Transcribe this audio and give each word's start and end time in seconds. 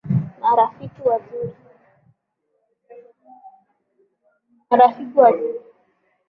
Marafiki 0.41 0.99
wazuri 5.17 5.43